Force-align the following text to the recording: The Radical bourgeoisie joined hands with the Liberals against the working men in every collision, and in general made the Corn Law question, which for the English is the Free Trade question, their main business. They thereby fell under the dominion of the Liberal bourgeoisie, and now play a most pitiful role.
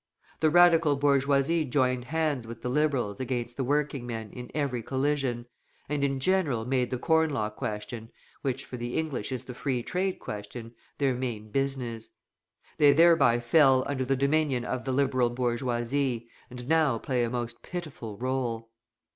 The 0.39 0.49
Radical 0.49 0.95
bourgeoisie 0.95 1.63
joined 1.63 2.05
hands 2.05 2.47
with 2.47 2.63
the 2.63 2.69
Liberals 2.69 3.19
against 3.19 3.55
the 3.55 3.63
working 3.63 4.07
men 4.07 4.31
in 4.31 4.49
every 4.55 4.81
collision, 4.81 5.45
and 5.87 6.03
in 6.03 6.19
general 6.19 6.65
made 6.65 6.89
the 6.89 6.97
Corn 6.97 7.29
Law 7.29 7.51
question, 7.51 8.09
which 8.41 8.65
for 8.65 8.77
the 8.77 8.97
English 8.97 9.31
is 9.31 9.43
the 9.43 9.53
Free 9.53 9.83
Trade 9.83 10.17
question, 10.17 10.73
their 10.97 11.13
main 11.13 11.51
business. 11.51 12.09
They 12.79 12.93
thereby 12.93 13.41
fell 13.41 13.83
under 13.85 14.03
the 14.03 14.15
dominion 14.15 14.65
of 14.65 14.85
the 14.85 14.91
Liberal 14.91 15.29
bourgeoisie, 15.29 16.27
and 16.49 16.67
now 16.67 16.97
play 16.97 17.23
a 17.23 17.29
most 17.29 17.61
pitiful 17.61 18.17
role. 18.17 18.71